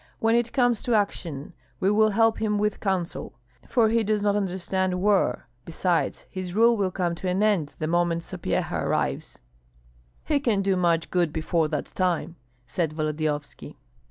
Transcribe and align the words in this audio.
"When 0.17 0.33
it 0.33 0.51
comes 0.51 0.81
to 0.81 0.95
action 0.95 1.53
we 1.79 1.91
will 1.91 2.09
help 2.09 2.39
him 2.41 2.57
with 2.57 2.79
counsel, 2.79 3.35
for 3.67 3.89
he 3.89 4.03
does 4.03 4.23
not 4.23 4.35
understand 4.35 4.99
war. 4.99 5.45
Besides, 5.63 6.25
his 6.27 6.55
rule 6.55 6.75
will 6.75 6.89
come 6.89 7.13
to 7.13 7.27
an 7.27 7.43
end 7.43 7.75
the 7.77 7.85
moment 7.85 8.23
Sapyeha 8.23 8.81
arrives." 8.83 9.37
"He 10.23 10.39
can 10.39 10.63
do 10.63 10.75
much 10.75 11.11
good 11.11 11.31
before 11.31 11.67
that 11.67 11.85
time," 11.85 12.35
said 12.65 12.93
Volodyovski. 12.93 13.75